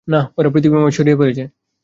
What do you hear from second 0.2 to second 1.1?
ওরা পৃথিবীময়